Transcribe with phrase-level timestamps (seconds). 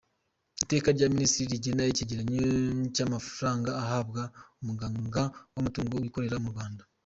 [0.63, 2.41] Iteka rya Minisitiri rigena ikigereranyo
[2.95, 4.21] cy’amafaranga ahabwa
[4.61, 5.21] umuganga
[5.53, 6.83] w’amatungo wikorera mu Rwanda;